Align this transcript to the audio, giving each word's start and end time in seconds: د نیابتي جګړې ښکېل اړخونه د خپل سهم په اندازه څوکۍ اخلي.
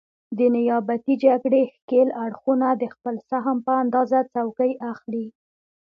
د 0.37 0.39
نیابتي 0.55 1.15
جګړې 1.25 1.63
ښکېل 1.75 2.09
اړخونه 2.23 2.67
د 2.81 2.83
خپل 2.93 3.15
سهم 3.29 3.57
په 3.65 3.71
اندازه 3.83 4.19
څوکۍ 4.33 4.71
اخلي. 4.91 5.25